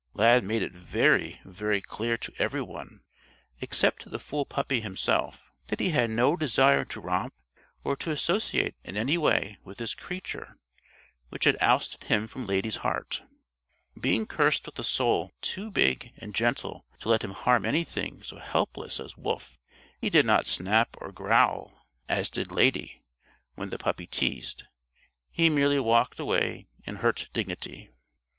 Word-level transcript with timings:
Lad 0.15 0.43
made 0.43 0.63
it 0.63 0.71
very, 0.73 1.39
very 1.45 1.79
clear 1.79 2.17
to 2.17 2.33
everyone 2.39 3.01
except 3.59 4.01
to 4.01 4.09
the 4.09 4.17
fool 4.17 4.47
puppy 4.47 4.81
himself 4.81 5.51
that 5.67 5.79
he 5.79 5.91
had 5.91 6.09
no 6.09 6.35
desire 6.35 6.83
to 6.85 6.99
romp 6.99 7.35
or 7.83 7.95
to 7.97 8.09
associate 8.09 8.73
in 8.83 8.97
any 8.97 9.15
way 9.15 9.59
with 9.63 9.77
this 9.77 9.93
creature 9.93 10.57
which 11.29 11.43
had 11.45 11.55
ousted 11.61 12.05
him 12.05 12.27
from 12.27 12.47
Lady's 12.47 12.77
heart! 12.77 13.21
Being 13.95 14.25
cursed 14.25 14.65
with 14.65 14.79
a 14.79 14.83
soul 14.83 15.33
too 15.39 15.69
big 15.69 16.13
and 16.17 16.33
gentle 16.33 16.83
to 17.01 17.07
let 17.09 17.23
him 17.23 17.33
harm 17.33 17.63
anything 17.63 18.23
so 18.23 18.39
helpless 18.39 18.99
as 18.99 19.15
Wolf, 19.15 19.59
he 19.99 20.09
did 20.09 20.25
not 20.25 20.47
snap 20.47 20.97
or 20.99 21.11
growl, 21.11 21.85
as 22.09 22.31
did 22.31 22.51
Lady, 22.51 23.03
when 23.53 23.69
the 23.69 23.77
puppy 23.77 24.07
teased. 24.07 24.63
He 25.29 25.47
merely 25.47 25.79
walked 25.79 26.19
away 26.19 26.65
in 26.85 26.95
hurt 26.95 27.29
dignity. 27.33 27.91